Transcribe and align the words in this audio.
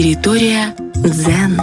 Территория 0.00 0.74
дзен. 0.94 1.60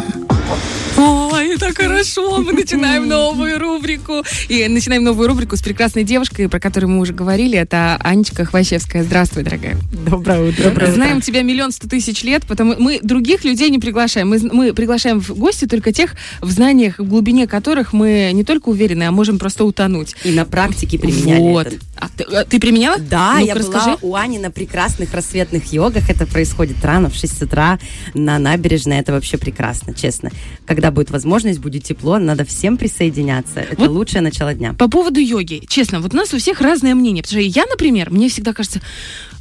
Ой, 0.96 1.58
так 1.58 1.76
хорошо, 1.76 2.40
мы 2.40 2.54
начинаем 2.54 3.08
новую 3.08 3.58
рубрику. 3.58 4.24
И 4.48 4.68
начинаем 4.68 5.04
новую 5.04 5.28
рубрику 5.28 5.58
с 5.58 5.64
прекрасной 5.64 6.04
девушкой, 6.04 6.48
про 6.48 6.60
которую 6.60 6.92
мы 6.92 7.00
уже 7.00 7.14
говорили. 7.14 7.58
Это 7.58 7.98
Анечка 8.00 8.46
Хвощевская. 8.46 9.04
Здравствуй, 9.04 9.42
дорогая. 9.42 9.76
Доброе 9.92 10.50
утро. 10.50 10.66
Доброе 10.66 10.92
Знаем 10.92 11.22
тебя 11.22 11.42
миллион 11.42 11.72
сто 11.72 11.88
тысяч 11.88 12.22
лет, 12.22 12.46
потому 12.48 12.76
мы 12.78 13.00
других 13.02 13.44
людей 13.44 13.72
не 13.72 13.80
приглашаем. 13.80 14.30
Мы, 14.30 14.38
мы 14.38 14.72
приглашаем 14.72 15.20
в 15.20 15.30
гости 15.32 15.66
только 15.66 15.92
тех, 15.92 16.16
в 16.40 16.52
знаниях, 16.52 17.00
в 17.00 17.10
глубине 17.10 17.48
которых 17.48 17.92
мы 17.92 18.30
не 18.34 18.44
только 18.44 18.70
уверены, 18.70 19.06
а 19.06 19.12
можем 19.12 19.40
просто 19.40 19.66
утонуть. 19.66 20.16
И 20.24 20.30
на 20.30 20.46
практике 20.46 21.00
применяли 21.00 21.40
Вот. 21.40 21.66
это. 21.66 22.07
Ты, 22.18 22.24
а 22.24 22.44
ты 22.46 22.60
применяла? 22.60 22.98
Да, 23.00 23.34
Ну-ка, 23.36 23.46
я 23.46 23.54
расскажи. 23.54 23.86
была 23.86 23.98
у 24.02 24.16
Ани 24.16 24.40
на 24.40 24.50
прекрасных 24.52 25.14
рассветных 25.14 25.72
йогах. 25.72 26.10
Это 26.10 26.26
происходит 26.26 26.84
рано, 26.84 27.10
в 27.10 27.16
6 27.16 27.44
утра 27.44 27.80
на 28.14 28.40
набережной. 28.40 28.98
Это 28.98 29.12
вообще 29.14 29.38
прекрасно, 29.38 29.94
честно. 29.94 30.32
Когда 30.66 30.92
будет 30.92 31.12
возможность, 31.12 31.60
будет 31.60 31.84
тепло, 31.84 32.18
надо 32.18 32.44
всем 32.46 32.78
присоединяться. 32.78 33.60
Это 33.60 33.82
Вот 33.82 33.90
лучшее 33.90 34.22
начало 34.22 34.54
дня. 34.54 34.74
По 34.74 34.90
поводу 34.90 35.20
йоги, 35.20 35.62
честно, 35.68 36.00
вот 36.02 36.14
у 36.14 36.18
нас 36.18 36.34
у 36.34 36.38
всех 36.38 36.60
разное 36.62 36.96
мнение. 36.96 37.24
Потому 37.24 37.42
что 37.42 37.50
я, 37.50 37.66
например, 37.66 38.10
мне 38.10 38.30
всегда 38.30 38.54
кажется, 38.54 38.82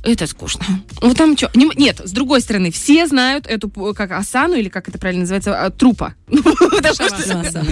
это 0.02 0.26
скучно. 0.26 0.64
Вот 1.00 1.16
там 1.16 1.36
что? 1.36 1.50
Нет, 1.54 2.00
с 2.04 2.12
другой 2.12 2.40
стороны, 2.40 2.70
все 2.70 3.06
знают 3.06 3.46
эту 3.46 3.68
как 3.94 4.12
асану, 4.12 4.54
или 4.54 4.68
как 4.68 4.88
это 4.88 4.98
правильно 4.98 5.22
называется, 5.22 5.64
а, 5.66 5.70
трупа. 5.70 6.14
Что- 6.30 7.06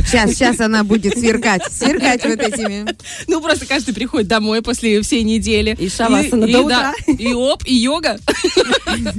Сейчас, 0.04 0.30
сейчас 0.34 0.60
она 0.60 0.84
будет 0.84 1.18
сверкать, 1.18 1.62
сверкать 1.72 2.24
вот 2.24 2.40
этими. 2.40 2.86
Ну, 3.26 3.40
просто 3.40 3.66
каждый 3.66 3.94
приходит 3.94 4.28
домой 4.28 4.62
после 4.62 5.00
всей 5.02 5.22
недели. 5.22 5.76
И 5.78 5.88
шавасана 5.88 6.46
до 6.46 6.62
и 6.62 6.68
да, 6.68 6.94
И 7.06 7.32
оп, 7.32 7.62
и 7.66 7.74
йога. 7.74 8.18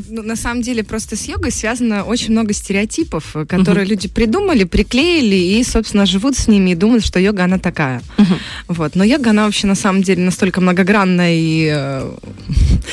Ну, 0.07 0.21
на 0.23 0.35
самом 0.35 0.61
деле, 0.61 0.83
просто 0.83 1.15
с 1.15 1.25
йогой 1.27 1.51
связано 1.51 2.03
очень 2.03 2.31
много 2.31 2.53
стереотипов, 2.53 3.35
э, 3.35 3.45
которые 3.45 3.85
люди 3.85 4.07
придумали, 4.07 4.63
приклеили 4.63 5.35
и, 5.35 5.63
собственно, 5.63 6.05
живут 6.05 6.37
с 6.37 6.47
ними 6.47 6.71
и 6.71 6.75
думают, 6.75 7.05
что 7.05 7.19
йога, 7.19 7.43
она 7.43 7.59
такая. 7.59 8.01
Вот. 8.67 8.95
Но 8.95 9.03
йога, 9.03 9.31
она 9.31 9.45
вообще, 9.45 9.67
на 9.67 9.75
самом 9.75 10.01
деле, 10.03 10.23
настолько 10.23 10.61
многогранная 10.61 11.33
и, 11.35 12.01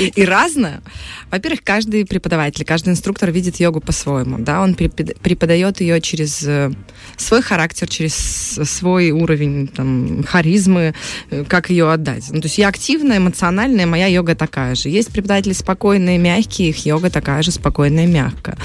э, 0.08 0.12
и 0.14 0.25
разная. 0.25 0.83
Во-первых, 1.31 1.62
каждый 1.64 2.05
преподаватель, 2.05 2.64
каждый 2.64 2.91
инструктор 2.91 3.31
видит 3.31 3.56
йогу 3.61 3.81
по-своему. 3.81 4.39
Да? 4.39 4.62
Он 4.62 4.75
препод- 4.75 5.19
преподает 5.20 5.81
ее 5.81 6.00
через 6.00 6.42
э, 6.42 6.70
свой 7.17 7.42
характер, 7.42 7.89
через 7.89 8.14
свой 8.14 9.11
уровень 9.11 9.69
там, 9.69 10.23
харизмы, 10.25 10.95
э, 11.30 11.45
как 11.48 11.70
ее 11.70 11.91
отдать. 11.91 12.25
Ну, 12.30 12.41
то 12.41 12.47
есть 12.47 12.58
я 12.58 12.69
активная, 12.69 13.19
эмоциональная, 13.19 13.86
моя 13.86 14.06
йога 14.06 14.34
такая 14.34 14.75
же. 14.75 14.89
Есть 14.89 15.11
преподаватели 15.12 15.53
спокойные, 15.53 16.19
мягкие, 16.19 16.70
их 16.70 16.84
йога 16.86 17.11
такая 17.11 17.42
же 17.42 17.50
спокойная, 17.50 18.06
мягкая. 18.06 18.56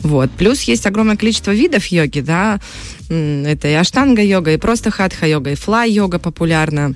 Вот. 0.00 0.30
Плюс 0.32 0.62
есть 0.62 0.86
огромное 0.86 1.16
количество 1.16 1.50
видов 1.50 1.86
йоги, 1.86 2.20
да, 2.20 2.60
это 3.08 3.68
и 3.68 3.72
аштанга-йога, 3.74 4.52
и 4.52 4.56
просто 4.56 4.90
хатха-йога, 4.90 5.52
и 5.52 5.54
флай-йога 5.54 6.18
популярна. 6.18 6.94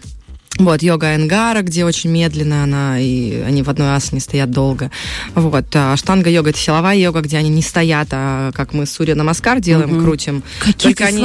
Вот, 0.59 0.83
йога 0.83 1.15
Энгара, 1.15 1.63
где 1.63 1.85
очень 1.85 2.11
медленно 2.11 2.65
она, 2.65 2.99
и 3.01 3.41
они 3.43 3.63
в 3.63 3.71
одной 3.71 3.95
асане 3.95 4.21
стоят 4.21 4.51
долго. 4.51 4.91
Вот, 5.35 5.65
а 5.75 5.93
аштанга-йога– 5.93 6.51
это 6.51 6.59
силовая 6.59 6.97
йога, 6.97 7.21
где 7.21 7.39
они 7.39 7.49
не 7.49 7.63
стоят, 7.63 8.09
а 8.11 8.51
как 8.53 8.73
мы 8.73 8.85
Сурья 8.87 9.15
Намаскар 9.15 9.61
делаем, 9.61 10.03
крутим. 10.03 10.43
Только 10.79 11.05
они... 11.07 11.23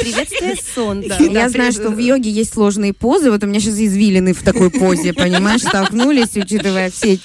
Приветствие, 0.00 0.56
сон. 0.74 1.02
да. 1.06 1.16
Я 1.18 1.48
знаю, 1.48 1.72
что 1.72 1.88
в 1.90 1.98
йоге 1.98 2.30
есть 2.30 2.52
сложные 2.52 2.92
позы. 2.92 3.30
Вот 3.30 3.42
у 3.42 3.46
меня 3.46 3.60
сейчас 3.60 3.78
извилины 3.78 4.34
в 4.34 4.42
такой 4.42 4.70
позе, 4.70 5.12
понимаешь, 5.12 5.62
столкнулись, 5.62 6.36
учитывая 6.36 6.90
все, 6.90 7.18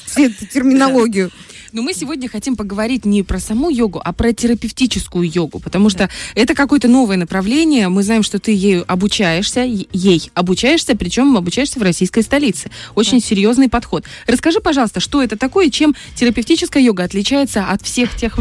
терминологию. 0.53 1.31
Но 1.78 1.83
мы 1.83 1.94
сегодня 1.94 2.28
хотим 2.28 2.56
поговорить 2.56 3.06
не 3.06 3.22
про 3.22 3.39
саму 3.39 3.70
йогу, 3.70 4.02
а 4.03 4.11
про 4.11 4.33
терапевтическую 4.33 5.30
йогу, 5.30 5.59
потому 5.59 5.92
что 5.92 6.09
это 6.33 6.56
какое-то 6.56 6.88
новое 6.88 7.17
направление. 7.17 7.88
Мы 7.88 8.02
знаем, 8.02 8.23
что 8.23 8.39
ты 8.39 8.52
ею 8.52 8.83
обучаешься, 8.92 9.61
ей 9.61 10.32
обучаешься, 10.33 10.95
причем 10.95 11.37
обучаешься 11.37 11.80
в 11.80 11.83
российской 11.83 12.23
столице. 12.23 12.71
Очень 12.95 13.21
серьезный 13.21 13.70
подход. 13.70 14.05
Расскажи, 14.26 14.60
пожалуйста, 14.60 14.99
что 14.99 15.21
это 15.21 15.37
такое 15.37 15.70
чем 15.70 15.93
терапевтическая 16.16 16.82
йога 16.82 17.04
отличается 17.04 17.64
от 17.66 17.83
всех 17.83 18.16
тех... 18.17 18.39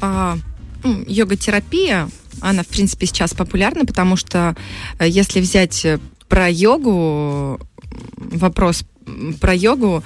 А, 0.00 0.38
йога-терапия, 1.06 2.08
она, 2.40 2.62
в 2.62 2.68
принципе, 2.68 3.04
сейчас 3.04 3.34
популярна, 3.34 3.84
потому 3.84 4.16
что 4.16 4.56
э, 4.98 5.06
если 5.06 5.40
взять 5.40 5.84
э, 5.84 5.98
про 6.28 6.48
йогу, 6.48 7.60
вопрос 8.16 8.84
про 9.38 9.54
йогу, 9.54 10.02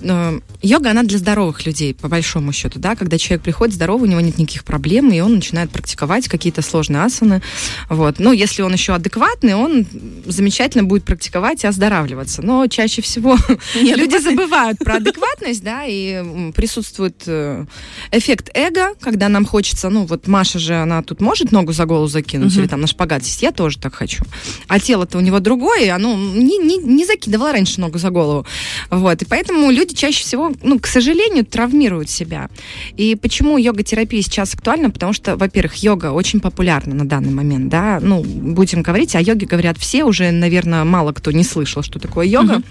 э, 0.00 0.40
йога, 0.62 0.90
она 0.90 1.02
для 1.02 1.18
здоровых 1.18 1.66
людей, 1.66 1.94
по 1.94 2.08
большому 2.08 2.52
счету, 2.52 2.78
да, 2.78 2.96
когда 2.96 3.18
человек 3.18 3.42
приходит 3.42 3.74
здоровый, 3.74 4.08
у 4.08 4.10
него 4.10 4.20
нет 4.20 4.38
никаких 4.38 4.64
проблем, 4.64 5.10
и 5.12 5.20
он 5.20 5.36
начинает 5.36 5.70
практиковать 5.70 6.28
какие-то 6.28 6.62
сложные 6.62 7.02
асаны, 7.02 7.42
вот. 7.88 8.18
Ну, 8.18 8.32
если 8.32 8.62
он 8.62 8.72
еще 8.72 8.94
адекватный, 8.94 9.54
он 9.54 9.86
замечательно 10.26 10.84
будет 10.84 11.04
практиковать 11.04 11.64
и 11.64 11.66
оздоравливаться, 11.66 12.42
но 12.42 12.66
чаще 12.66 13.02
всего 13.02 13.36
люди 13.74 14.18
забывают 14.22 14.78
про 14.78 14.96
адекватность, 14.96 15.62
да, 15.62 15.84
и 15.86 16.52
присутствует 16.52 17.22
э, 17.26 17.64
эффект 18.12 18.50
эго, 18.54 18.94
когда 19.00 19.28
нам 19.28 19.44
хочется, 19.44 19.88
ну, 19.88 20.04
вот 20.06 20.26
Маша 20.26 20.58
же, 20.58 20.74
она 20.74 21.02
тут 21.02 21.20
может 21.20 21.52
ногу 21.52 21.72
за 21.72 21.84
голову 21.84 22.06
закинуть 22.06 22.52
Мгм. 22.52 22.60
или 22.60 22.68
там 22.68 22.80
на 22.80 22.86
шпагат 22.86 23.24
сесть, 23.24 23.42
я 23.42 23.52
тоже 23.52 23.78
так 23.78 23.94
хочу. 23.94 24.24
А 24.68 24.80
тело-то 24.80 25.18
у 25.18 25.20
него 25.20 25.40
другое, 25.40 25.94
оно 25.94 26.14
не, 26.14 26.58
не, 26.58 26.78
не 26.78 27.04
закидывало 27.04 27.52
раньше 27.52 27.80
ногу 27.80 27.98
за 27.98 28.10
голову. 28.10 28.46
Вот, 28.90 29.22
и 29.22 29.24
поэтому 29.24 29.70
люди 29.70 29.85
чаще 29.94 30.22
всего, 30.24 30.52
ну, 30.62 30.78
к 30.78 30.86
сожалению, 30.86 31.44
травмируют 31.44 32.10
себя. 32.10 32.48
И 32.96 33.14
почему 33.14 33.58
йога-терапия 33.58 34.22
сейчас 34.22 34.54
актуальна? 34.54 34.90
Потому 34.90 35.12
что, 35.12 35.36
во-первых, 35.36 35.76
йога 35.82 36.12
очень 36.12 36.40
популярна 36.40 36.94
на 36.94 37.04
данный 37.06 37.32
момент, 37.32 37.68
да, 37.68 37.98
ну, 38.00 38.22
будем 38.22 38.82
говорить, 38.82 39.14
о 39.14 39.20
йоге 39.20 39.46
говорят 39.46 39.78
все, 39.78 40.04
уже, 40.04 40.30
наверное, 40.30 40.84
мало 40.84 41.12
кто 41.12 41.30
не 41.32 41.44
слышал, 41.44 41.82
что 41.82 41.98
такое 41.98 42.26
йога. 42.26 42.54
Мгм. 42.54 42.64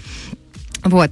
Вот. 0.84 1.10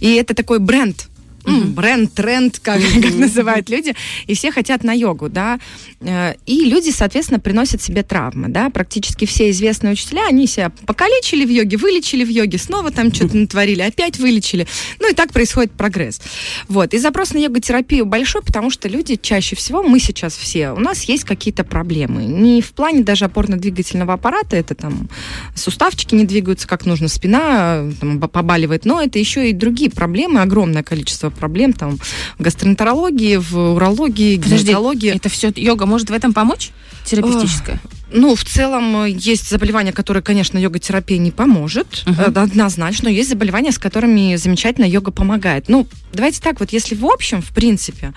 И 0.00 0.14
это 0.14 0.34
такой 0.34 0.58
бренд, 0.58 1.08
бренд, 1.46 2.12
тренд, 2.14 2.58
как, 2.58 2.80
как 3.02 3.14
называют 3.14 3.68
люди, 3.70 3.94
и 4.26 4.34
все 4.34 4.50
хотят 4.50 4.84
на 4.84 4.92
йогу, 4.92 5.28
да, 5.28 5.58
Э, 6.04 6.34
и 6.46 6.64
люди, 6.64 6.90
соответственно, 6.90 7.40
приносят 7.40 7.82
себе 7.82 8.02
травмы, 8.02 8.48
да, 8.48 8.70
практически 8.70 9.24
все 9.24 9.50
известные 9.50 9.92
учителя, 9.92 10.26
они 10.26 10.46
себя 10.46 10.70
покалечили 10.86 11.44
в 11.44 11.50
йоге, 11.50 11.76
вылечили 11.76 12.24
в 12.24 12.28
йоге, 12.28 12.58
снова 12.58 12.90
там 12.90 13.12
что-то 13.12 13.36
натворили, 13.36 13.82
опять 13.82 14.18
вылечили, 14.18 14.66
ну 15.00 15.10
и 15.10 15.14
так 15.14 15.32
происходит 15.32 15.72
прогресс, 15.72 16.20
вот, 16.68 16.94
и 16.94 16.98
запрос 16.98 17.32
на 17.34 17.38
йога-терапию 17.38 18.04
большой, 18.04 18.42
потому 18.42 18.70
что 18.70 18.88
люди 18.88 19.18
чаще 19.20 19.56
всего, 19.56 19.82
мы 19.82 20.00
сейчас 20.00 20.36
все, 20.36 20.72
у 20.72 20.80
нас 20.80 21.04
есть 21.04 21.24
какие-то 21.24 21.64
проблемы, 21.64 22.24
не 22.24 22.60
в 22.60 22.72
плане 22.72 23.02
даже 23.02 23.24
опорно-двигательного 23.24 24.14
аппарата, 24.14 24.56
это 24.56 24.74
там 24.74 25.08
суставчики 25.54 26.14
не 26.14 26.24
двигаются 26.24 26.66
как 26.66 26.84
нужно, 26.86 27.08
спина 27.08 27.84
там, 28.00 28.20
побаливает, 28.20 28.84
но 28.84 29.00
это 29.00 29.18
еще 29.18 29.50
и 29.50 29.52
другие 29.52 29.90
проблемы, 29.90 30.40
огромное 30.40 30.82
количество 30.82 31.31
проблем 31.34 31.72
там 31.72 31.98
в 32.38 32.42
гастроэнтерологии, 32.42 33.36
в 33.36 33.56
урологии, 33.74 34.36
гинекологии. 34.36 35.14
это 35.14 35.28
все 35.28 35.52
йога 35.54 35.86
может 35.86 36.10
в 36.10 36.12
этом 36.12 36.32
помочь? 36.32 36.70
Терапевтическая? 37.04 37.80
Ну, 38.14 38.34
в 38.34 38.44
целом, 38.44 39.04
э, 39.04 39.10
есть 39.10 39.48
заболевания, 39.48 39.92
которые, 39.92 40.22
конечно, 40.22 40.58
йога-терапия 40.58 41.18
не 41.18 41.30
поможет, 41.30 42.04
э, 42.06 42.24
однозначно, 42.24 43.08
но 43.08 43.14
есть 43.14 43.30
заболевания, 43.30 43.72
с 43.72 43.78
которыми 43.78 44.36
замечательно 44.36 44.84
йога 44.84 45.10
помогает. 45.10 45.68
Ну, 45.68 45.86
давайте 46.12 46.40
так, 46.40 46.60
вот 46.60 46.72
если 46.72 46.94
в 46.94 47.06
общем, 47.06 47.40
в 47.40 47.48
принципе, 47.48 48.12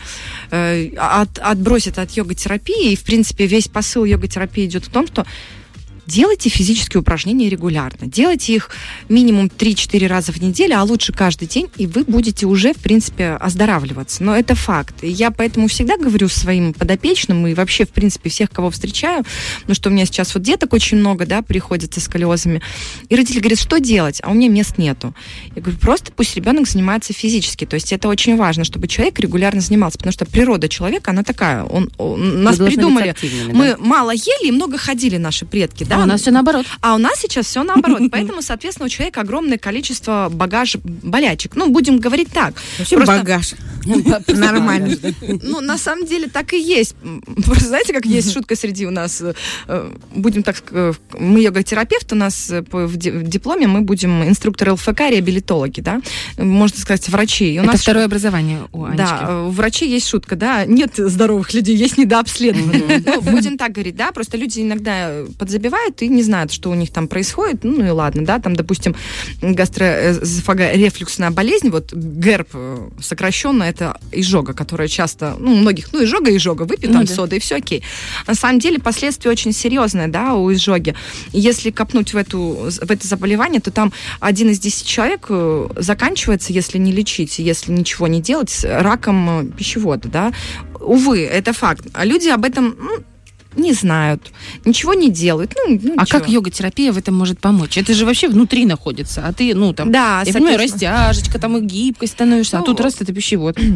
э, 0.51 0.89
от, 0.97 1.39
отбросить 1.39 1.97
от 1.97 2.11
йога-терапии, 2.11 2.91
и, 2.91 2.95
в 2.95 3.03
принципе, 3.03 3.47
весь 3.47 3.67
посыл 3.67 4.05
йога-терапии 4.05 4.65
идет 4.65 4.85
в 4.85 4.89
том, 4.89 5.07
что 5.07 5.25
делайте 6.07 6.49
физические 6.49 7.01
упражнения 7.01 7.49
регулярно. 7.49 8.07
Делайте 8.07 8.53
их 8.53 8.69
минимум 9.09 9.47
3-4 9.47 10.07
раза 10.07 10.31
в 10.31 10.41
неделю, 10.41 10.79
а 10.79 10.83
лучше 10.83 11.13
каждый 11.13 11.47
день, 11.47 11.67
и 11.77 11.87
вы 11.87 12.03
будете 12.03 12.45
уже, 12.45 12.73
в 12.73 12.77
принципе, 12.77 13.31
оздоравливаться. 13.31 14.23
Но 14.23 14.35
это 14.35 14.55
факт. 14.55 15.03
И 15.03 15.09
я 15.09 15.31
поэтому 15.31 15.67
всегда 15.67 15.97
говорю 15.97 16.27
своим 16.27 16.73
подопечным 16.73 17.47
и 17.47 17.53
вообще, 17.53 17.85
в 17.85 17.89
принципе, 17.89 18.29
всех, 18.29 18.49
кого 18.49 18.69
встречаю, 18.69 19.23
ну 19.67 19.73
что 19.73 19.89
у 19.89 19.93
меня 19.93 20.05
сейчас 20.05 20.33
вот 20.33 20.43
деток 20.43 20.73
очень 20.73 20.97
много, 20.97 21.25
да, 21.25 21.41
приходится 21.41 21.99
с 21.99 22.05
сколиозами, 22.05 22.61
и 23.09 23.15
родители 23.15 23.39
говорят, 23.39 23.59
что 23.59 23.79
делать, 23.79 24.19
а 24.23 24.31
у 24.31 24.33
меня 24.33 24.49
мест 24.49 24.77
нету. 24.77 25.13
Я 25.55 25.61
говорю, 25.61 25.79
просто 25.79 26.11
пусть 26.11 26.35
ребенок 26.35 26.67
занимается 26.67 27.13
физически. 27.13 27.65
То 27.65 27.75
есть 27.75 27.91
это 27.91 28.07
очень 28.07 28.37
важно, 28.37 28.63
чтобы 28.63 28.87
человек 28.87 29.19
регулярно 29.19 29.61
занимался, 29.61 29.97
потому 29.97 30.13
что 30.13 30.25
природа 30.25 30.69
человека, 30.69 31.11
она 31.11 31.23
такая. 31.23 31.63
Он, 31.63 31.89
он- 31.97 32.43
нас 32.43 32.57
придумали. 32.57 33.15
Мы 33.51 33.71
да. 33.71 33.77
мало 33.79 34.11
ели 34.11 34.47
и 34.47 34.51
много 34.51 34.77
ходили 34.77 35.17
наши 35.17 35.45
предки, 35.45 35.83
да, 35.83 35.94
А 35.95 36.03
у 36.03 36.05
нас 36.05 36.21
все 36.21 36.31
наоборот. 36.31 36.65
А 36.81 36.95
у 36.95 36.97
нас 36.97 37.19
сейчас 37.19 37.45
все 37.45 37.63
наоборот. 37.63 38.01
Поэтому, 38.11 38.41
соответственно, 38.41 38.87
у 38.87 38.89
человека 38.89 39.21
огромное 39.21 39.57
количество 39.57 40.29
багаж 40.31 40.75
болячек. 40.83 41.55
Ну, 41.55 41.69
будем 41.69 41.99
говорить 41.99 42.29
так. 42.31 42.53
Вообще 42.77 42.97
Просто- 42.97 43.17
багаж. 43.17 43.53
Нормально. 44.27 44.95
Ну, 45.43 45.61
на 45.61 45.77
самом 45.77 46.05
деле 46.05 46.27
так 46.27 46.53
и 46.53 46.59
есть. 46.59 46.95
Просто 47.45 47.65
знаете, 47.67 47.93
как 47.93 48.05
есть 48.05 48.33
шутка 48.33 48.55
среди 48.55 48.85
у 48.85 48.91
нас, 48.91 49.21
э, 49.67 49.91
будем 50.15 50.43
так 50.43 50.57
сказать, 50.57 50.95
мы 51.17 51.41
йога-терапевт, 51.41 52.11
у 52.13 52.15
нас 52.15 52.49
э, 52.49 52.61
по- 52.63 52.85
в 52.87 52.97
ди- 52.97 53.11
в 53.11 53.23
дипломе 53.23 53.67
мы 53.67 53.81
будем 53.81 54.23
инструкторы 54.23 54.71
ЛФК, 54.73 55.01
реабилитологи, 55.09 55.81
да, 55.81 56.01
можно 56.37 56.77
сказать, 56.79 57.07
врачи. 57.09 57.53
Это 57.53 57.65
нас 57.67 57.81
второе 57.81 58.05
образование 58.05 58.59
у 58.71 58.83
Анечки. 58.85 58.97
Да, 58.97 59.25
э, 59.29 59.45
у 59.47 59.49
врачей 59.51 59.89
есть 59.89 60.07
шутка, 60.07 60.35
да, 60.35 60.65
нет 60.65 60.91
здоровых 60.97 61.53
людей, 61.53 61.75
есть 61.75 61.97
недообследованные. 61.97 63.03
Ну, 63.05 63.21
будем 63.21 63.57
так 63.57 63.71
говорить, 63.73 63.95
да, 63.95 64.11
просто 64.11 64.37
люди 64.37 64.61
иногда 64.61 65.23
подзабивают 65.37 66.01
и 66.01 66.07
не 66.07 66.23
знают, 66.23 66.51
что 66.51 66.69
у 66.69 66.75
них 66.75 66.91
там 66.91 67.07
происходит, 67.07 67.63
ну 67.63 67.85
и 67.85 67.89
ладно, 67.89 68.25
да, 68.25 68.39
там, 68.39 68.55
допустим, 68.55 68.95
гастроэзофагорефлюксная 69.41 71.31
болезнь, 71.31 71.69
вот 71.69 71.93
ГЭРБ 71.93 72.49
э, 72.53 72.89
сокращенно, 73.01 73.63
это 73.75 73.99
изжога, 74.11 74.53
которая 74.53 74.87
часто, 74.87 75.35
ну, 75.39 75.53
у 75.53 75.55
многих, 75.55 75.91
ну, 75.93 76.03
изжога, 76.03 76.35
изжога, 76.35 76.63
выпей 76.63 76.87
Ну 76.87 76.95
там 76.95 77.05
да. 77.05 77.13
сода 77.13 77.35
и 77.35 77.39
все 77.39 77.55
окей. 77.57 77.83
На 78.27 78.35
самом 78.35 78.59
деле 78.59 78.79
последствия 78.79 79.29
очень 79.31 79.51
серьезные, 79.51 80.07
да, 80.07 80.33
у 80.33 80.51
изжоги. 80.51 80.95
Если 81.31 81.71
копнуть 81.71 82.13
в, 82.13 82.17
эту, 82.17 82.69
в 82.69 82.91
это 82.91 83.07
заболевание, 83.07 83.61
то 83.61 83.71
там 83.71 83.91
один 84.19 84.49
из 84.49 84.59
десяти 84.59 84.87
человек 84.87 85.25
э, 85.29 85.67
заканчивается, 85.77 86.53
если 86.53 86.77
не 86.77 86.91
лечить, 86.91 87.39
если 87.39 87.71
ничего 87.71 88.07
не 88.07 88.21
делать, 88.21 88.63
раком 88.63 89.41
э, 89.41 89.45
пищевода, 89.57 90.07
да. 90.07 90.33
Увы, 90.79 91.23
это 91.23 91.53
факт. 91.53 91.87
А 91.93 92.05
люди 92.05 92.29
об 92.29 92.45
этом 92.45 92.75
ну, 92.79 93.03
не 93.55 93.73
знают, 93.73 94.31
ничего 94.65 94.93
не 94.93 95.09
делают. 95.09 95.53
Ну, 95.55 95.79
ну, 95.81 95.93
А 95.97 96.01
ничего. 96.03 96.19
как 96.19 96.29
йога-терапия 96.29 96.91
в 96.91 96.97
этом 96.97 97.15
может 97.15 97.39
помочь? 97.39 97.77
Это 97.77 97.93
же 97.93 98.05
вообще 98.05 98.27
внутри 98.27 98.65
находится, 98.65 99.25
а 99.25 99.33
ты, 99.33 99.53
ну, 99.55 99.73
там, 99.73 99.91
Да, 99.91 100.23
я 100.25 100.33
понимаю, 100.33 100.59
растяжечка, 100.59 101.39
там 101.39 101.57
и 101.57 101.61
гибкость 101.61 102.13
становишься, 102.13 102.57
а 102.57 102.59
Ну, 102.59 102.65
тут 102.65 102.79
раз 102.81 102.95
это 102.99 103.13
пищевод. 103.13 103.57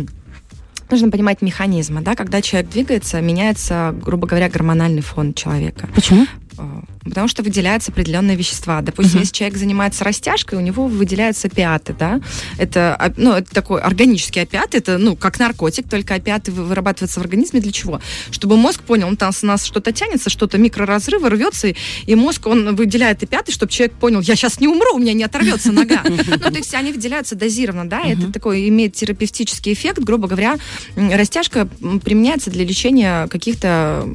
нужно 0.92 1.12
понимать 1.12 1.42
механизмы, 1.42 2.02
да, 2.02 2.16
когда 2.16 2.42
человек 2.42 2.72
двигается, 2.72 3.22
меняется, 3.22 3.96
грубо 4.02 4.28
говоря, 4.28 4.50
гормональный 4.50 5.02
фон 5.02 5.34
человека. 5.34 5.88
Почему? 5.94 6.26
Э, 6.60 6.82
Потому 7.06 7.28
что 7.28 7.42
выделяются 7.42 7.92
определенные 7.92 8.36
вещества. 8.36 8.82
Допустим, 8.82 9.14
Мгм. 9.16 9.22
если 9.22 9.34
человек 9.34 9.58
занимается 9.58 10.04
растяжкой, 10.04 10.60
у 10.60 10.62
него 10.62 10.86
выделяются 10.88 11.48
опиаты, 11.48 11.96
да. 11.98 12.22
Это, 12.60 13.14
ну, 13.18 13.32
это 13.34 13.50
такой 13.52 13.82
органический 13.82 14.44
опиат, 14.44 14.76
это, 14.76 14.98
ну, 15.00 15.16
как 15.16 15.40
наркотик, 15.40 15.90
только 15.90 16.14
опиаты 16.16 16.52
вы- 16.52 16.66
вырабатываются 16.66 17.20
в 17.20 17.24
организме 17.24 17.62
для 17.62 17.72
чего? 17.72 18.00
Чтобы 18.30 18.58
мозг 18.58 18.82
понял, 18.84 19.10
ну, 19.10 19.16
там 19.16 19.32
с 19.32 19.42
нас 19.42 19.64
что-то 19.66 19.92
тянется, 19.92 20.30
что-то 20.30 20.58
микроразрывы 20.60 21.30
рвется, 21.30 21.74
и, 22.06 22.16
мозг, 22.16 22.46
он 22.46 22.76
выделяет 22.76 23.24
опиаты, 23.24 23.52
чтобы 23.54 23.72
человек 23.72 23.94
понял, 23.96 24.22
я 24.22 24.36
сейчас 24.36 24.60
не 24.60 24.68
умру, 24.68 24.96
у 24.96 25.00
меня 25.00 25.14
не 25.14 25.24
оторвется 25.24 25.72
нога. 25.72 26.04
Ну, 26.04 26.18
то 26.52 26.58
есть 26.58 26.74
они 26.76 26.92
выделяются 26.92 27.36
дозированно, 27.36 27.90
да, 27.90 28.02
это 28.04 28.32
такой 28.32 28.68
имеет 28.68 28.94
терапевтический 28.94 29.74
эффект, 29.74 30.00
грубо 30.00 30.28
говоря, 30.28 30.58
растяжка 30.96 31.68
применяется 32.04 32.52
для 32.52 32.66
лечения 32.66 33.28
каких-то 33.28 34.08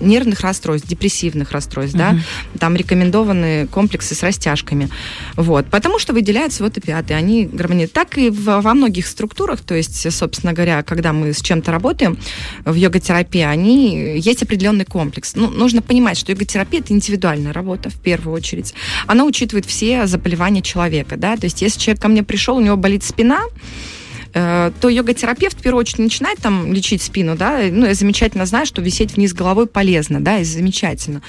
нервных 0.00 0.40
расстройств, 0.40 0.88
депрессивных 0.88 1.52
расстройств, 1.52 1.96
да, 1.96 2.18
там 2.58 2.76
рекомендованы 2.76 3.66
комплексы 3.66 4.14
с 4.14 4.22
растяжками, 4.22 4.88
вот, 5.36 5.66
потому 5.66 5.98
что 5.98 6.12
выделяются 6.12 6.62
вот 6.62 6.76
опиаты, 6.78 7.14
они 7.14 7.46
гармонируют. 7.46 7.92
Так 7.92 8.18
и 8.18 8.30
в- 8.30 8.60
во 8.60 8.74
многих 8.74 9.06
структурах, 9.06 9.60
то 9.60 9.74
есть, 9.74 10.10
собственно 10.12 10.52
говоря, 10.52 10.82
когда 10.82 11.12
мы 11.12 11.32
с 11.32 11.40
чем-то 11.40 11.70
работаем 11.70 12.18
в 12.64 12.74
йога-терапии, 12.74 13.42
они, 13.42 14.18
есть 14.18 14.42
определенный 14.42 14.84
комплекс. 14.84 15.34
Ну, 15.34 15.50
нужно 15.50 15.82
понимать, 15.82 16.18
что 16.18 16.32
йога-терапия– 16.32 16.80
это 16.82 16.92
индивидуальная 16.92 17.52
работа, 17.52 17.90
в 17.90 17.96
первую 17.96 18.34
очередь. 18.34 18.74
Она 19.06 19.24
учитывает 19.24 19.66
все 19.66 20.06
заболевания 20.06 20.62
человека, 20.62 21.16
да, 21.16 21.36
то 21.36 21.44
есть, 21.44 21.62
если 21.62 21.78
человек 21.80 22.02
ко 22.02 22.08
мне 22.08 22.22
пришел, 22.22 22.56
у 22.56 22.60
него 22.60 22.76
болит 22.76 23.02
спина, 23.02 23.42
э, 24.32 24.70
то 24.80 24.88
йога-терапевт 24.88 25.58
в 25.58 25.62
первую 25.62 25.80
очередь 25.80 25.98
начинает 25.98 26.38
там 26.38 26.72
лечить 26.72 27.02
спину, 27.02 27.36
да, 27.36 27.60
ну, 27.70 27.86
я 27.86 27.94
замечательно 27.94 28.46
знаю, 28.46 28.66
что 28.66 28.82
висеть 28.82 29.16
вниз 29.16 29.32
головой 29.32 29.66
полезно, 29.66 30.20
да, 30.20 30.38
и 30.38 30.44
замечательно. 30.44 31.22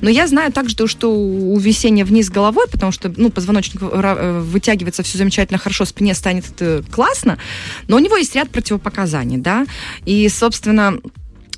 Но 0.00 0.10
я 0.10 0.26
знаю 0.26 0.52
также, 0.52 0.76
то, 0.76 0.86
что 0.86 1.12
у 1.12 1.58
висения 1.58 2.04
вниз 2.04 2.30
головой, 2.30 2.66
потому 2.70 2.92
что, 2.92 3.12
ну, 3.16 3.30
позвоночник 3.30 3.82
э, 3.82 4.40
вытягивается, 4.40 5.02
все 5.02 5.18
замечательно, 5.18 5.58
хорошо, 5.58 5.84
спине 5.84 6.14
станет 6.14 6.44
э, 6.60 6.82
классно, 6.90 7.38
но 7.88 7.96
у 7.96 8.00
него 8.00 8.16
есть 8.16 8.34
ряд 8.34 8.50
противопоказаний, 8.50 9.38
да, 9.38 9.66
и, 10.04 10.28
собственно, 10.28 10.98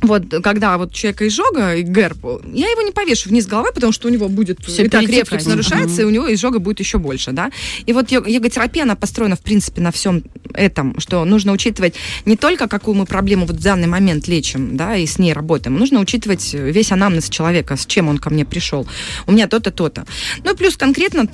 вот, 0.02 0.24
когда 0.42 0.78
вот 0.78 0.92
человека 0.92 1.26
изжога 1.28 1.76
и 1.76 1.82
герб, 1.82 2.18
я 2.52 2.68
его 2.70 2.82
не 2.82 2.92
повешу 2.92 3.28
вниз 3.28 3.46
головой, 3.46 3.72
потому 3.72 3.92
что 3.92 4.08
у 4.08 4.10
него 4.10 4.28
будет 4.28 4.64
Всё 4.64 4.84
и 4.84 4.88
так 4.88 5.02
рефлюкс 5.02 5.46
нарушается, 5.46 6.02
и 6.02 6.04
у 6.04 6.10
него 6.10 6.32
изжога 6.32 6.58
будет 6.58 6.80
еще 6.80 6.98
больше, 6.98 7.32
да. 7.32 7.50
И 7.86 7.92
вот 7.92 8.10
йога- 8.10 8.28
йога-терапия, 8.28 8.84
она 8.84 8.96
построена, 8.96 9.36
в 9.36 9.40
принципе, 9.40 9.80
на 9.80 9.90
всем 9.90 10.22
этом, 10.54 10.98
что 10.98 11.24
нужно 11.24 11.52
учитывать 11.52 11.94
не 12.24 12.36
только, 12.36 12.68
какую 12.68 12.94
мы 12.96 13.06
проблему 13.06 13.46
вот 13.46 13.56
в 13.56 13.62
данный 13.62 13.86
момент 13.86 14.28
лечим, 14.28 14.76
да, 14.76 14.96
и 14.96 15.06
с 15.06 15.18
ней 15.18 15.32
работаем, 15.32 15.76
нужно 15.78 16.00
учитывать 16.00 16.54
весь 16.54 16.92
анамнез 16.92 17.28
человека, 17.28 17.76
с 17.76 17.86
чем 17.86 18.08
он 18.08 18.18
ко 18.18 18.30
мне 18.30 18.44
пришел. 18.44 18.86
У 19.26 19.32
меня 19.32 19.48
то-то, 19.48 19.70
то-то. 19.70 20.06
Ну 20.44 20.52
и 20.52 20.56
плюс 20.56 20.76
конкретно 20.76 21.28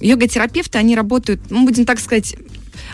йога-терапевты, 0.00 0.78
они 0.78 0.96
работают, 0.96 1.40
ну, 1.50 1.64
будем 1.64 1.84
так 1.84 2.00
сказать, 2.00 2.36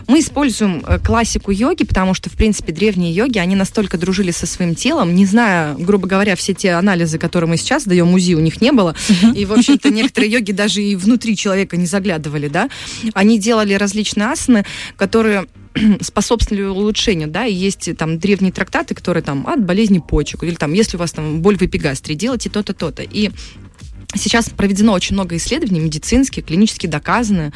мы 0.06 0.20
используем 0.20 0.84
э, 0.86 0.98
классику 0.98 1.50
йоги, 1.50 1.84
потому 1.84 2.14
что, 2.14 2.30
в 2.30 2.34
принципе, 2.34 2.72
древние 2.72 3.12
йоги, 3.12 3.38
они 3.38 3.56
настолько 3.56 3.98
дружили 3.98 4.30
со 4.30 4.46
своим 4.46 4.74
телом, 4.74 5.14
не 5.14 5.26
зная, 5.26 5.74
грубо 5.74 6.06
говоря, 6.06 6.36
все 6.36 6.54
те 6.54 6.72
анализы, 6.72 7.18
которые 7.18 7.48
мы 7.48 7.56
сейчас 7.56 7.84
даем 7.84 8.12
УЗИ, 8.14 8.34
у 8.34 8.40
них 8.40 8.60
не 8.60 8.72
было. 8.72 8.94
И, 9.34 9.44
в 9.44 9.52
общем-то, 9.52 9.90
некоторые 9.90 10.32
йоги 10.32 10.52
даже 10.52 10.82
и 10.82 10.96
внутри 10.96 11.36
человека 11.36 11.76
не 11.76 11.86
заглядывали, 11.86 12.48
да. 12.48 12.68
Они 13.14 13.38
делали 13.38 13.74
различные 13.74 14.28
асаны, 14.28 14.64
которые 14.96 15.46
способствовали 16.00 16.62
улучшению, 16.64 17.28
да, 17.28 17.46
и 17.46 17.54
есть 17.54 17.88
э, 17.88 17.94
там 17.94 18.18
древние 18.18 18.52
трактаты, 18.52 18.94
которые 18.94 19.22
там 19.22 19.46
от 19.46 19.64
болезни 19.64 19.98
почек, 19.98 20.44
или 20.44 20.54
там, 20.54 20.72
если 20.72 20.96
у 20.96 21.00
вас 21.00 21.12
там 21.12 21.40
боль 21.40 21.56
в 21.56 21.62
эпигастре, 21.62 22.14
делайте 22.14 22.50
то-то, 22.50 22.74
то-то. 22.74 23.02
И 23.02 23.30
Сейчас 24.14 24.50
проведено 24.50 24.92
очень 24.92 25.14
много 25.14 25.36
исследований 25.36 25.80
медицинских, 25.80 26.44
клинически 26.44 26.86
доказаны. 26.86 27.52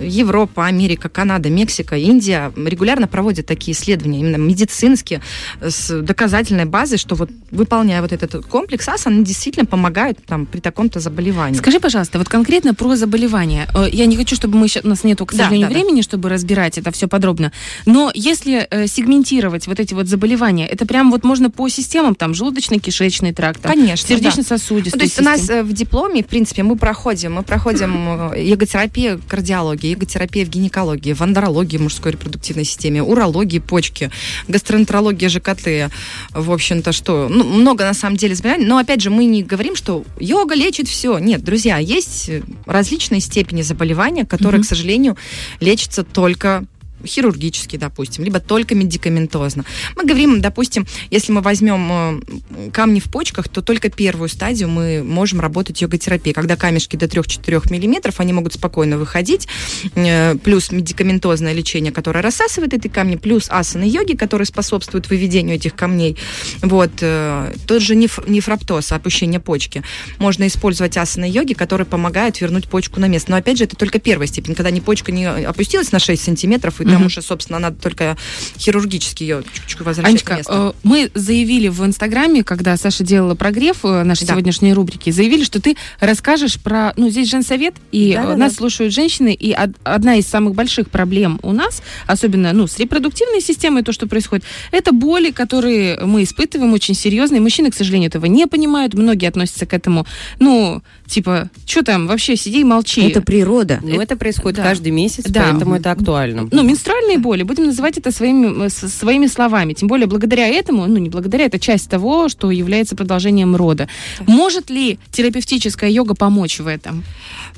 Европа, 0.00 0.66
Америка, 0.66 1.08
Канада, 1.08 1.50
Мексика, 1.50 1.96
Индия 1.96 2.52
регулярно 2.56 3.06
проводят 3.06 3.46
такие 3.46 3.76
исследования, 3.76 4.20
именно 4.20 4.36
медицинские, 4.36 5.22
с 5.60 6.00
доказательной 6.02 6.64
базой, 6.64 6.98
что 6.98 7.14
вот 7.14 7.30
выполняя 7.50 8.02
вот 8.02 8.12
этот 8.12 8.44
комплекс 8.46 8.88
ас, 8.88 9.06
они 9.06 9.24
действительно 9.24 9.66
помогают 9.66 10.18
там 10.26 10.46
при 10.46 10.60
таком-то 10.60 11.00
заболевании. 11.00 11.58
Скажи, 11.58 11.78
пожалуйста, 11.80 12.18
вот 12.18 12.28
конкретно 12.28 12.74
про 12.74 12.96
заболевания. 12.96 13.68
Э, 13.74 13.86
Я 13.90 14.06
не 14.06 14.16
хочу, 14.16 14.34
чтобы 14.34 14.56
мы 14.58 14.68
ща- 14.68 14.80
у 14.82 14.88
нас 14.88 15.04
нету, 15.04 15.26
к 15.26 15.32
Да, 15.32 15.44
сожалению, 15.44 15.68
да, 15.68 15.74
да. 15.74 15.80
времени, 15.80 16.02
чтобы 16.02 16.28
разбирать 16.28 16.78
это 16.78 16.90
все 16.90 17.06
подробно. 17.08 17.52
Но 17.86 18.10
если 18.14 18.66
э, 18.70 18.86
сегментировать 18.86 19.66
вот 19.66 19.78
эти 19.78 19.94
вот 19.94 20.08
заболевания, 20.08 20.66
это 20.66 20.86
прям 20.86 21.10
вот 21.10 21.24
можно 21.24 21.50
по 21.50 21.68
системам, 21.68 22.14
там, 22.14 22.32
желудочно-кишечный 22.32 23.32
тракт, 23.32 23.60
там, 23.62 23.72
Конечно, 23.72 24.08
да. 24.18 24.30
Ну, 24.36 24.80
то 24.98 25.04
есть 25.04 25.20
у 25.20 25.22
нас 25.22 25.48
э, 25.48 25.62
в 25.62 25.72
дипломе, 25.72 25.99
в 26.22 26.26
принципе, 26.26 26.62
мы 26.62 26.76
проходим, 26.76 27.34
мы 27.34 27.42
проходим 27.42 28.32
э, 28.32 28.42
йоготерапию 28.42 29.20
кардиологии, 29.28 29.90
йоготерапия 29.90 30.44
в 30.44 30.48
гинекологии, 30.48 31.12
в 31.12 31.20
андрологии 31.20 31.78
мужской 31.78 32.12
репродуктивной 32.12 32.64
системе, 32.64 33.02
урологии 33.02 33.58
почки, 33.58 34.10
гастроэнтерология 34.48 35.28
ЖКТ, 35.28 35.92
в 36.32 36.50
общем-то, 36.52 36.92
что, 36.92 37.28
ну, 37.28 37.44
много 37.44 37.84
на 37.84 37.94
самом 37.94 38.16
деле 38.16 38.34
заболеваний, 38.34 38.66
но 38.66 38.78
опять 38.78 39.00
же 39.00 39.10
мы 39.10 39.24
не 39.24 39.42
говорим, 39.42 39.76
что 39.76 40.04
йога 40.18 40.54
лечит 40.54 40.88
все. 40.88 41.18
Нет, 41.18 41.42
друзья, 41.44 41.78
есть 41.78 42.30
различные 42.66 43.20
степени 43.20 43.62
заболевания, 43.62 44.24
которые, 44.24 44.58
Мгм. 44.58 44.64
к 44.64 44.68
сожалению, 44.68 45.16
лечатся 45.60 46.04
только 46.04 46.64
хирургически, 47.06 47.76
допустим, 47.76 48.24
либо 48.24 48.40
только 48.40 48.74
медикаментозно. 48.74 49.64
Мы 49.96 50.04
говорим, 50.04 50.40
допустим, 50.40 50.86
если 51.10 51.32
мы 51.32 51.40
возьмем 51.40 52.20
э, 52.20 52.70
камни 52.72 53.00
в 53.00 53.04
почках, 53.04 53.48
то 53.48 53.62
только 53.62 53.90
первую 53.90 54.28
стадию 54.28 54.68
мы 54.68 55.02
можем 55.02 55.40
работать 55.40 55.80
йога-терапией. 55.82 56.34
Когда 56.34 56.56
камешки 56.56 56.96
до 56.96 57.06
3-4 57.06 57.72
миллиметров, 57.72 58.20
они 58.20 58.32
могут 58.32 58.54
спокойно 58.54 58.98
выходить, 58.98 59.48
э, 59.94 60.36
плюс 60.36 60.70
медикаментозное 60.72 61.52
лечение, 61.52 61.92
которое 61.92 62.20
рассасывает 62.22 62.74
эти 62.74 62.88
камни, 62.88 63.16
плюс 63.16 63.46
асаны 63.48 63.84
йоги, 63.84 64.14
которые 64.16 64.46
способствуют 64.46 65.08
выведению 65.10 65.56
этих 65.56 65.74
камней. 65.74 66.16
Вот. 66.62 66.90
э, 67.00 67.54
Тот 67.66 67.82
же 67.82 67.94
неф- 67.94 68.28
нефроптоз, 68.28 68.92
опущение 68.92 69.40
почки. 69.40 69.82
Можно 70.18 70.46
использовать 70.46 70.96
асаны 70.96 71.24
йоги, 71.30 71.54
которые 71.54 71.86
помогают 71.86 72.40
вернуть 72.40 72.68
почку 72.68 73.00
на 73.00 73.06
место. 73.06 73.30
Но 73.30 73.36
опять 73.36 73.58
же, 73.58 73.64
это 73.64 73.76
только 73.76 73.98
первая 73.98 74.26
степень, 74.26 74.54
когда 74.54 74.70
не 74.70 74.80
почка 74.80 75.12
не 75.12 75.26
опустилась 75.26 75.92
на 75.92 75.98
6 75.98 76.22
сантиметров 76.22 76.80
и 76.80 76.84
потому 76.90 77.04
Мгм. 77.04 77.10
что, 77.10 77.22
собственно, 77.22 77.58
надо 77.58 77.80
только 77.80 78.16
хирургически 78.58 79.22
ее 79.22 79.42
чуть-чуть 79.52 79.80
возвращать 79.80 80.10
Анечка, 80.10 80.34
к 80.34 80.36
месту. 80.38 80.52
э, 80.52 80.72
мы 80.82 81.10
заявили 81.14 81.68
в 81.68 81.84
Инстаграме, 81.84 82.44
когда 82.44 82.76
Саша 82.76 83.04
делала 83.04 83.34
прогрев 83.34 83.78
э, 83.84 84.02
нашей 84.02 84.26
Да. 84.26 84.32
сегодняшней 84.34 84.72
рубрики, 84.74 85.10
заявили, 85.10 85.44
что 85.44 85.60
ты 85.60 85.76
расскажешь 86.00 86.58
про... 86.60 86.92
Ну, 86.96 87.08
здесь 87.10 87.28
женсовет, 87.30 87.74
и 87.92 88.14
Да, 88.14 88.36
нас 88.36 88.52
да. 88.52 88.56
слушают 88.58 88.92
женщины, 88.92 89.32
и 89.34 89.52
од- 89.54 89.76
одна 89.84 90.16
из 90.16 90.26
самых 90.26 90.54
больших 90.54 90.90
проблем 90.90 91.40
у 91.42 91.52
нас, 91.52 91.82
особенно 92.06 92.52
ну, 92.52 92.66
с 92.66 92.78
репродуктивной 92.78 93.40
системой, 93.40 93.82
то, 93.82 93.92
что 93.92 94.06
происходит, 94.06 94.44
это 94.72 94.92
боли, 94.92 95.30
которые 95.30 96.00
мы 96.04 96.22
испытываем 96.22 96.72
очень 96.72 96.94
серьезные. 96.94 97.40
Мужчины, 97.40 97.70
к 97.70 97.74
сожалению, 97.74 98.08
этого 98.08 98.26
не 98.26 98.46
понимают, 98.46 98.94
многие 98.94 99.26
относятся 99.26 99.66
к 99.66 99.72
этому, 99.74 100.06
ну, 100.38 100.82
типа, 101.06 101.50
что 101.66 101.82
там, 101.82 102.06
вообще 102.06 102.36
сиди 102.36 102.60
и 102.60 102.64
молчи. 102.64 103.02
Это 103.02 103.22
природа. 103.22 103.80
Ну, 103.82 104.00
это 104.00 104.16
происходит 104.16 104.58
да. 104.58 104.62
каждый 104.64 104.90
месяц, 104.92 105.24
Да. 105.24 105.48
поэтому 105.50 105.74
это 105.76 105.90
актуально. 105.92 106.48
Ну, 106.50 106.62
менструальные 106.80 107.18
боли, 107.18 107.42
будем 107.42 107.66
называть 107.66 107.98
это 107.98 108.10
своими, 108.10 108.66
э, 108.66 108.70
своими 108.70 109.26
словами. 109.26 109.74
Тем 109.74 109.88
более, 109.88 110.06
благодаря 110.06 110.46
этому, 110.48 110.86
ну, 110.86 110.96
не 110.98 111.10
благодаря, 111.10 111.44
это 111.44 111.58
часть 111.58 111.90
того, 111.90 112.28
что 112.28 112.50
является 112.50 112.96
продолжением 112.96 113.54
рода. 113.56 113.86
Может 114.26 114.70
ли 114.70 114.98
терапевтическая 115.12 115.90
йога 115.90 116.14
помочь 116.14 116.58
в 116.58 116.66
этом? 116.66 117.04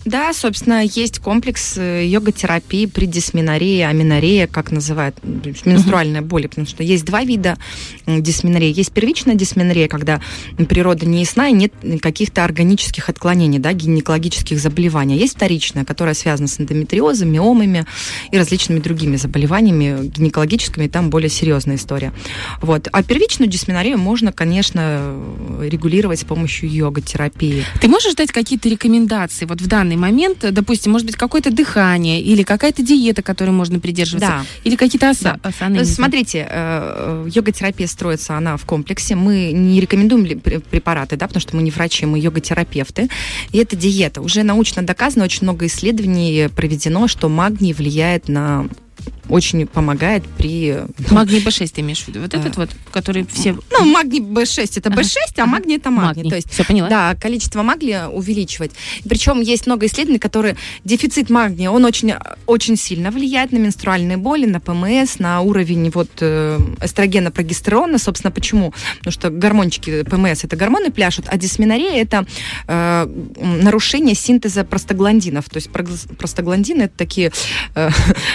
Да, 0.04 0.32
собственно, 0.32 0.82
есть 0.82 1.20
комплекс 1.20 1.74
э, 1.78 2.04
йога-терапии 2.06 2.86
при 2.86 3.06
дисменорее, 3.06 3.88
аминорея, 3.88 4.48
как 4.48 4.72
называют, 4.72 5.14
м, 5.22 5.40
то 5.40 5.48
есть 5.50 5.66
менструальная 5.66 6.22
боль, 6.22 6.48
потому 6.48 6.66
что 6.66 6.82
есть 6.82 7.04
два 7.04 7.22
вида 7.22 7.56
м, 8.06 8.22
дисменореи. 8.22 8.76
Есть 8.76 8.92
первичная 8.92 9.36
дисменорея, 9.36 9.86
когда 9.86 10.20
природа 10.68 11.06
не 11.06 11.20
ясна 11.20 11.48
и 11.48 11.52
нет 11.52 11.72
каких-то 12.00 12.44
органических 12.44 13.08
отклонений, 13.08 13.60
да, 13.60 13.72
гинекологических 13.72 14.58
заболеваний. 14.58 15.14
А 15.14 15.18
Есть 15.18 15.36
вторичная, 15.36 15.84
которая 15.84 16.14
связана 16.14 16.48
с 16.48 16.58
эндометриозом, 16.58 17.30
миомами 17.30 17.86
и 18.32 18.38
различными 18.38 18.80
другими 18.80 19.12
заболеваниями 19.16 20.07
гинекологическими, 20.09 20.87
там 20.88 21.11
более 21.11 21.28
серьезная 21.31 21.76
история. 21.76 22.12
Вот. 22.61 22.88
А 22.92 23.02
первичную 23.02 23.49
дисменорею 23.49 23.99
можно, 23.99 24.33
конечно, 24.33 25.14
регулировать 25.61 26.21
с 26.21 26.25
помощью 26.25 26.71
йога-терапии. 26.71 27.64
Ты 27.81 27.88
можешь 27.88 28.14
дать 28.14 28.33
какие-то 28.33 28.69
рекомендации 28.69 29.45
вот 29.45 29.61
в 29.61 29.66
данный 29.66 29.97
момент? 29.97 30.38
Допустим, 30.50 30.92
может 30.92 31.07
быть, 31.07 31.16
какое-то 31.16 31.50
дыхание 31.50 32.21
или 32.21 32.42
какая-то 32.42 32.83
диета, 32.83 33.23
которой 33.23 33.50
можно 33.50 33.81
придерживаться? 33.81 34.28
Да. 34.28 34.45
Или 34.64 34.76
какие-то 34.76 35.11
аса- 35.11 35.38
Да. 35.42 35.49
асаны? 35.49 35.85
знаю. 35.85 35.87
Смотрите, 35.87 36.47
э, 36.49 37.28
йога-терапия 37.33 37.87
строится, 37.87 38.37
она 38.37 38.57
в 38.57 38.64
комплексе. 38.64 39.14
Мы 39.14 39.52
не 39.52 39.81
рекомендуем 39.81 40.40
препараты, 40.40 41.16
да, 41.16 41.26
потому 41.26 41.40
что 41.40 41.57
мы 41.57 41.62
не 41.62 41.71
врачи, 41.71 42.07
мы 42.07 42.19
йога-терапевты. 42.19 43.09
И 43.52 43.59
это 43.59 43.76
диета. 43.76 44.21
Уже 44.21 44.42
научно 44.42 44.83
доказано, 44.83 45.25
очень 45.25 45.42
много 45.45 45.66
исследований 45.66 46.49
проведено, 46.54 47.09
что 47.09 47.28
магний 47.28 47.73
влияет 47.73 48.28
на 48.28 48.66
очень 49.28 49.66
помогает 49.66 50.25
при... 50.37 50.78
Магний 51.11 51.40
Б6 51.40 51.73
ты 51.75 51.80
имеешь 51.80 52.02
в 52.02 52.09
виду? 52.09 52.21
Вот 52.21 52.35
этот 52.35 52.56
вот, 52.56 52.71
который 52.90 53.26
все... 53.26 53.56
Ну, 53.71 53.85
магний 53.85 54.21
B6 54.21 54.78
это 54.78 54.90
Ага. 54.90 55.00
B6, 55.00 55.16
а 55.38 55.47
магний 55.47 55.76
это 55.76 55.90
магний. 55.90 56.28
То 56.28 56.37
есть 56.37 56.50
Все 56.50 56.64
поняла? 56.64 56.88
Да, 56.88 57.14
количество 57.14 57.62
магния 57.62 58.09
увеличивать. 58.09 58.73
Причем 59.09 59.40
есть 59.40 59.66
много 59.66 59.87
исследований, 59.87 60.18
которые 60.18 60.56
дефицит 60.85 61.30
магния, 61.30 61.71
он 61.71 61.85
очень, 61.85 62.14
очень 62.47 62.76
сильно 62.76 63.11
влияет 63.11 63.52
на 63.52 63.59
менструальные 63.59 64.16
боли, 64.16 64.44
на 64.44 64.61
ПМС, 64.61 65.18
на 65.18 65.40
уровень 65.40 65.90
вот 65.90 66.11
э, 66.21 66.59
эстрогена, 66.82 67.30
прогестерона. 67.30 67.99
Собственно, 67.99 68.30
почему? 68.30 68.75
Потому 68.99 69.12
что 69.12 69.30
гормончики 69.30 70.02
ПМС 70.02 70.44
это 70.44 70.56
гормоны 70.56 70.90
пляшут, 70.90 71.26
а 71.28 71.37
дисменорея 71.37 72.02
это 72.02 72.26
э, 72.66 73.06
нарушение 73.37 74.14
синтеза 74.14 74.64
простагландинов. 74.64 75.49
То 75.49 75.56
есть 75.56 75.71
простагландины 75.71 76.82
это 76.82 76.99
такие 76.99 77.32
э, 77.75 77.90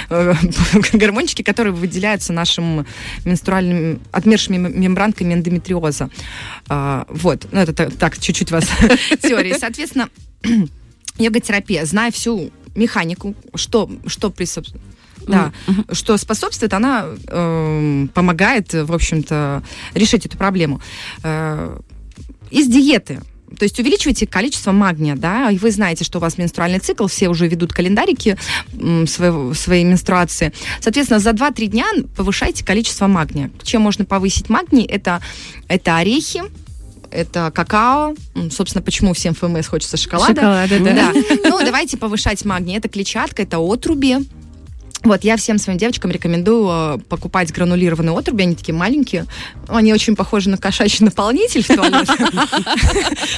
э, 0.10 0.34
гормончики, 0.94 1.42
которые 1.42 1.74
выделяются 1.74 2.34
нашим 2.34 2.86
менструальным 3.26 4.00
отмершими 4.12 4.58
мембранками 4.58 5.34
эндометриоза. 5.34 6.10
А, 6.68 7.06
вот, 7.10 7.48
ну 7.52 7.60
это 7.60 7.74
та- 7.74 7.90
так, 7.90 8.18
чуть-чуть 8.20 8.52
вас 8.52 8.66
теории. 9.22 9.56
Соответственно, 9.58 10.10
йога-терапия, 11.18 11.86
зная 11.86 12.12
всю 12.12 12.52
механику, 12.76 13.36
что, 13.56 13.90
что 14.06 14.30
присоб- 14.30 14.78
да, 15.28 15.52
что 15.92 16.16
способствует, 16.18 16.74
она 16.74 17.06
эм, 17.28 18.10
помогает, 18.14 18.74
в 18.74 18.94
общем-то, 18.94 19.62
решить 19.94 20.26
эту 20.26 20.38
проблему. 20.38 20.82
Э, 21.24 21.78
из 22.50 22.68
диеты. 22.68 23.20
То 23.58 23.64
есть 23.64 23.80
увеличивайте 23.80 24.28
количество 24.28 24.72
магния, 24.72 25.16
да, 25.16 25.50
и 25.50 25.58
вы 25.58 25.72
знаете, 25.72 26.04
что 26.04 26.20
у 26.20 26.22
вас 26.22 26.38
менструальный 26.38 26.80
цикл, 26.80 27.08
все 27.08 27.30
уже 27.30 27.48
ведут 27.48 27.74
календарики 27.74 28.38
своего, 29.06 29.54
своей 29.54 29.84
менструации. 29.84 30.54
Соответственно, 30.82 31.20
за 31.20 31.32
2-3 31.32 31.66
дня 31.68 31.86
повышайте 32.16 32.64
количество 32.64 33.08
магния. 33.08 33.52
Чем 33.64 33.82
можно 33.82 34.06
повысить 34.06 34.50
магний? 34.50 34.86
Это, 34.86 35.22
это 35.68 35.98
орехи, 35.98 36.44
это 37.12 37.52
какао. 37.54 38.16
Собственно, 38.52 38.82
почему 38.82 39.14
всем 39.14 39.34
ФМС 39.34 39.68
хочется 39.68 39.98
шоколада. 39.98 40.36
Шоколада, 40.36 40.80
да. 40.80 40.94
Да. 40.94 41.50
Ну, 41.50 41.60
давайте 41.64 41.98
повышать 41.98 42.44
магний. 42.46 42.78
Это 42.78 42.90
клетчатка, 42.90 43.44
это 43.44 43.60
отруби. 43.60 44.18
Вот, 45.08 45.24
я 45.24 45.38
всем 45.38 45.58
своим 45.58 45.80
девочкам 45.80 46.12
рекомендую 46.12 46.68
э, 46.70 46.98
покупать 47.08 47.54
гранулированные 47.54 48.12
отруби, 48.18 48.44
они 48.44 48.56
такие 48.56 48.76
маленькие, 48.76 49.26
они 49.70 49.94
очень 49.94 50.18
похожи 50.18 50.50
на 50.50 50.58
кошачий 50.58 51.06
наполнитель 51.06 51.64
в 51.64 51.68
туалет. 51.68 52.10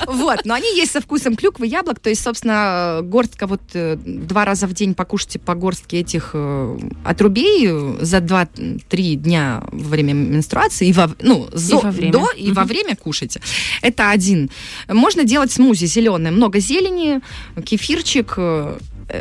Вот, 0.08 0.46
но 0.46 0.56
они 0.56 0.76
есть 0.76 0.92
со 0.92 1.02
вкусом 1.02 1.36
клюквы, 1.36 1.68
яблок, 1.68 2.00
то 2.00 2.10
есть, 2.10 2.24
собственно, 2.24 3.02
горстка 3.04 3.46
вот 3.46 3.62
э, 3.74 3.98
два 4.04 4.46
раза 4.46 4.66
в 4.66 4.74
день 4.74 4.96
покушайте 4.96 5.38
по 5.38 5.54
горстке 5.54 6.00
этих 6.00 6.32
э, 6.34 6.80
отрубей 7.04 7.68
за 8.02 8.18
2-3 8.18 9.14
дня 9.16 9.64
во 9.72 9.90
время 9.90 10.14
менструации, 10.14 10.88
и 10.88 10.94
во, 10.94 11.10
ну, 11.22 11.48
зо- 11.54 11.82
во 11.82 11.92
время. 11.92 12.14
до 12.14 12.28
и 12.36 12.52
во 12.52 12.64
время 12.64 12.96
кушайте. 12.96 13.42
Это 13.84 14.10
один. 14.10 14.50
Можно 14.88 15.24
делать 15.24 15.52
смузи 15.52 15.86
зеленое, 15.86 16.32
много 16.32 16.60
зелени, 16.60 17.22
кефирчик, 17.64 18.38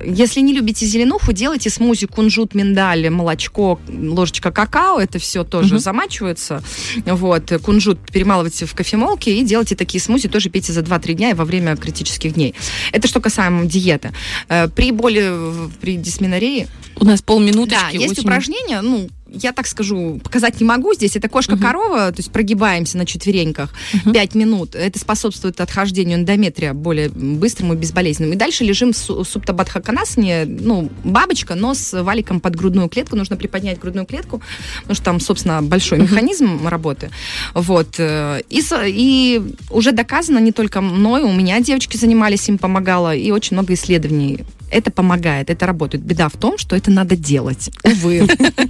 если 0.04 0.40
не 0.40 0.52
любите 0.52 0.86
зеленуху, 0.86 1.32
делайте 1.32 1.70
смузи 1.70 2.06
кунжут, 2.06 2.54
миндаль, 2.54 3.08
молочко, 3.10 3.80
ложечка 3.88 4.50
какао. 4.50 4.98
Это 5.00 5.18
все 5.18 5.44
тоже 5.44 5.74
Мгм. 5.74 5.78
замачивается. 5.82 6.62
Вот. 7.06 7.50
Кунжут 7.62 7.98
перемалывайте 8.12 8.66
в 8.66 8.74
кофемолке 8.74 9.34
и 9.36 9.42
делайте 9.44 9.74
такие 9.76 10.00
смузи. 10.00 10.28
Тоже 10.28 10.50
пейте 10.50 10.72
за 10.72 10.80
2-3 10.82 11.14
дня 11.14 11.30
и 11.30 11.34
во 11.34 11.44
время 11.44 11.76
критических 11.76 12.34
дней. 12.34 12.54
Это 12.92 13.08
что 13.08 13.20
касаемо 13.20 13.64
диеты. 13.66 14.12
Э, 14.48 14.68
При 14.68 14.92
боли, 14.92 15.32
при 15.80 15.96
дисменореи 15.96 16.68
У 17.00 17.04
нас 17.04 17.22
полминуточки. 17.22 17.80
да, 17.80 17.88
есть 17.90 18.10
очень- 18.12 18.22
упражнения, 18.22 18.80
ну, 18.82 19.08
я 19.30 19.52
так 19.52 19.66
скажу, 19.66 20.20
показать 20.22 20.60
не 20.60 20.66
могу 20.66 20.94
здесь. 20.94 21.16
Это 21.16 21.28
кошка-корова, 21.28 22.10
то 22.12 22.18
есть 22.18 22.30
прогибаемся 22.32 22.96
на 22.98 23.06
четвереньках 23.06 23.72
Мгм. 23.92 24.12
5 24.12 24.34
минут. 24.34 24.74
Это 24.74 24.98
способствует 24.98 25.60
отхождению 25.60 26.18
эндометрия 26.18 26.72
более 26.72 27.08
быстрому 27.08 27.74
и 27.74 27.76
безболезненному. 27.76 28.34
И 28.34 28.36
дальше 28.36 28.64
лежим 28.64 28.92
в 28.92 28.96
су- 28.96 29.24
субтабадхаканасане, 29.24 30.44
ну, 30.46 30.90
бабочка, 31.04 31.54
но 31.54 31.74
с 31.74 32.02
валиком 32.02 32.40
под 32.40 32.56
грудную 32.56 32.88
клетку. 32.88 33.16
Нужно 33.16 33.36
приподнять 33.36 33.78
грудную 33.78 34.06
клетку, 34.06 34.40
потому 34.82 34.94
что 34.94 35.04
там, 35.04 35.20
собственно, 35.20 35.62
большой 35.62 35.98
механизм 35.98 36.66
работы. 36.66 37.10
Вот. 37.54 37.96
э, 37.98 38.40
И, 38.48 38.62
и 38.86 39.42
уже 39.70 39.92
доказано 39.92 40.38
не 40.38 40.52
только 40.52 40.80
мной, 40.80 41.22
у 41.22 41.32
меня 41.32 41.60
девочки 41.60 41.96
занимались, 41.96 42.48
им 42.48 42.58
помогало, 42.58 43.14
и 43.14 43.30
очень 43.30 43.56
много 43.56 43.74
исследований. 43.74 44.44
Это 44.70 44.90
помогает, 44.90 45.50
это 45.50 45.66
работает. 45.66 46.04
Беда 46.04 46.28
в 46.28 46.36
том, 46.36 46.58
что 46.58 46.76
это 46.76 46.90
надо 46.90 47.16
делать. 47.16 47.70
Увы. 47.84 48.26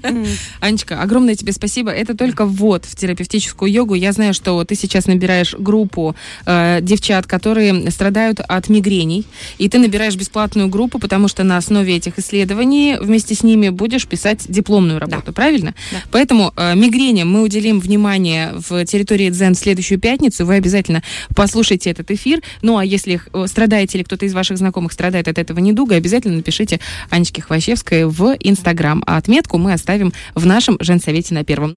Анечка, 0.60 1.02
огромное 1.02 1.34
тебе 1.34 1.52
спасибо. 1.52 1.90
Это 1.90 2.16
только 2.16 2.46
ввод 2.46 2.84
в 2.84 2.94
терапевтическую 2.96 3.70
йогу. 3.70 3.94
Я 3.94 4.12
знаю, 4.12 4.34
что 4.34 4.62
ты 4.64 4.74
сейчас 4.74 5.06
набираешь 5.06 5.54
группу 5.54 6.14
э, 6.46 6.78
девчат, 6.82 7.26
которые 7.26 7.90
страдают 7.90 8.40
от 8.40 8.68
мигрений, 8.68 9.26
и 9.58 9.68
ты 9.68 9.78
набираешь 9.78 10.16
бесплатную 10.16 10.68
группу, 10.68 10.98
потому 10.98 11.28
что 11.28 11.44
на 11.44 11.56
основе 11.56 11.96
этих 11.96 12.18
исследований 12.18 12.96
вместе 13.00 13.34
с 13.34 13.42
ними 13.42 13.68
будешь 13.70 14.06
писать 14.06 14.44
дипломную 14.48 14.98
работу, 14.98 15.32
правильно? 15.32 15.74
Да. 15.90 15.98
Поэтому 16.10 16.52
э, 16.56 16.74
мигреням 16.74 17.30
мы 17.30 17.42
уделим 17.42 17.80
внимание 17.80 18.52
в 18.54 18.84
территории 18.84 19.30
Дзен 19.30 19.54
в 19.54 19.58
следующую 19.58 19.98
пятницу. 19.98 20.46
Вы 20.46 20.54
обязательно 20.54 21.02
послушайте 21.34 21.90
этот 21.90 22.10
эфир. 22.10 22.40
Ну 22.62 22.78
а 22.78 22.84
если 22.84 23.20
э, 23.32 23.46
страдаете 23.46 23.98
или 23.98 24.04
кто-то 24.04 24.26
из 24.26 24.34
ваших 24.34 24.58
знакомых 24.58 24.92
страдает 24.92 25.28
от 25.28 25.38
этого 25.38 25.58
недуга, 25.58 25.87
обязательно 25.96 26.36
напишите 26.36 26.80
Анечке 27.10 27.42
Хвощевской 27.42 28.04
в 28.04 28.36
Инстаграм. 28.40 29.02
А 29.06 29.16
отметку 29.16 29.58
мы 29.58 29.72
оставим 29.72 30.12
в 30.34 30.46
нашем 30.46 30.76
женсовете 30.80 31.34
на 31.34 31.44
первом. 31.44 31.74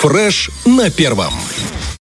Фреш 0.00 0.50
на 0.66 0.90
первом. 0.90 1.32